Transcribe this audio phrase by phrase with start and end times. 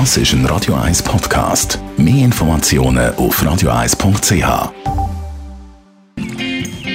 [0.00, 1.78] Das ist ein Radio 1 Podcast.
[1.96, 4.72] Mehr Informationen auf radio1.ch.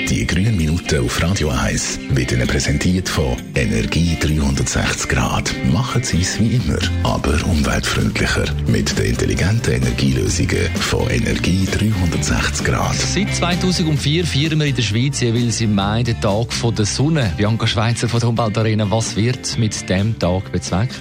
[0.10, 5.50] Die grünen Minuten auf Radio 1 wird Ihnen präsentiert von Energie 360 Grad.
[5.72, 8.44] Machen Sie es wie immer, aber umweltfreundlicher.
[8.68, 12.96] Mit den intelligenten Energielösungen von Energie 360 Grad.
[12.96, 17.32] Seit 2004 feiern wir in der Schweiz jeweils im Mai Tag der Sonne.
[17.38, 21.00] Bianca Schweizer von der Umweltarena, was wird mit dem Tag bezweckt?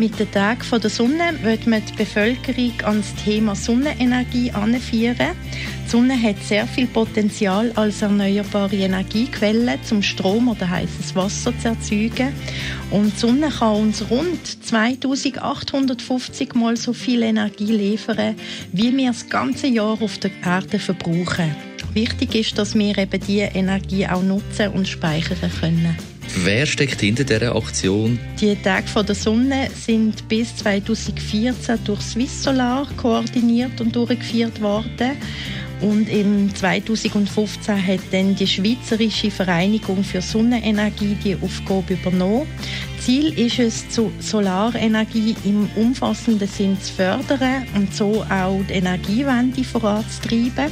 [0.00, 5.36] Mit dem Tag der Sonne wird man die Bevölkerung an das Thema Sonnenenergie anführen.
[5.84, 11.68] Die Sonne hat sehr viel Potenzial als erneuerbare Energiequelle, zum Strom oder heißes Wasser zu
[11.68, 12.32] erzeugen.
[12.90, 18.36] Und die Sonne kann uns rund 2850 Mal so viel Energie liefern,
[18.72, 21.54] wie wir das ganze Jahr auf der Erde verbrauchen.
[21.92, 25.94] Wichtig ist, dass wir eben diese Energie auch nutzen und speichern können.
[26.36, 28.18] Wer steckt hinter dieser Aktion?
[28.40, 35.16] Die Tage der Sonne sind bis 2014 durch Swiss Solar koordiniert und durchgeführt worden.
[35.80, 42.46] Und im 2015 hat dann die Schweizerische Vereinigung für Sonnenenergie die Aufgabe übernommen.
[43.00, 43.84] Ziel ist es,
[44.20, 50.70] Solarenergie im umfassenden Sinn zu fördern und so auch die Energiewende voranzutreiben.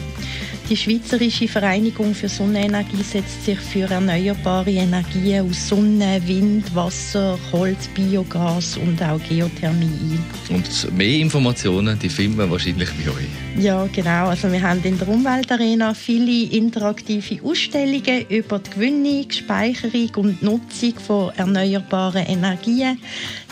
[0.68, 7.88] Die Schweizerische Vereinigung für Sonnenenergie setzt sich für erneuerbare Energien aus Sonne, Wind, Wasser, Holz,
[7.94, 10.54] Biogas und auch Geothermie ein.
[10.54, 13.64] Und mehr Informationen, die finden wir wahrscheinlich bei euch.
[13.64, 14.28] Ja, genau.
[14.28, 20.94] Also wir haben in der Umweltarena viele interaktive Ausstellungen über die Gewinnung, Speicherung und Nutzung
[20.98, 22.98] von erneuerbaren Energien.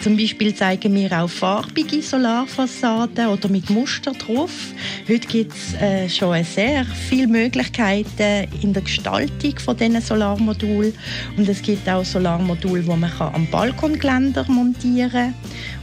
[0.03, 4.53] Zum Beispiel zeigen wir auch farbige Solarfassaden oder mit Muster drauf.
[5.09, 10.95] Heute gibt es äh, schon sehr viele Möglichkeiten in der Gestaltung von diesen Solarmodulen.
[11.37, 15.35] Und es gibt auch Solarmodule, die man am Balkongeländer montieren kann.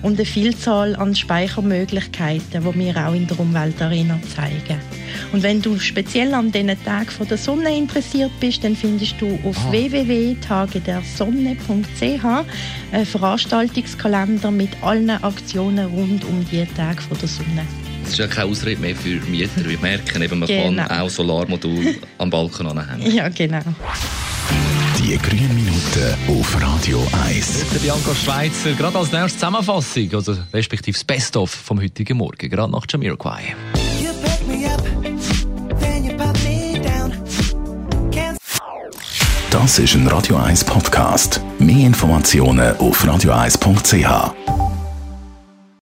[0.02, 4.80] Und eine Vielzahl an Speichermöglichkeiten, die wir auch in der Umweltarena zeigen.
[5.32, 9.58] Und wenn du speziell an diesen Tagen der Sonne interessiert bist, dann findest du auf
[9.58, 9.72] ah.
[9.72, 12.46] www.tagedersonne.ch
[12.92, 17.66] einen Veranstaltungskalender mit allen Aktionen rund um die Tage der Sonne.
[18.14, 19.68] Das ist ja keine Ausrede mehr für Mieter.
[19.68, 20.86] Wir merken eben, man genau.
[20.86, 23.12] kann auch Solarmodul am Balkon anhängen.
[23.12, 23.64] Ja, genau.
[25.00, 27.72] Die grünen Minuten auf Radio 1.
[27.74, 32.72] Der Bianca Schweizer, gerade als nächste Zusammenfassung, also respektive das Best-of vom heutigen Morgen, gerade
[32.72, 33.56] nach Jamiroquai.
[39.50, 41.42] Das ist ein Radio 1 Podcast.
[41.58, 44.63] Mehr Informationen auf radio1.ch.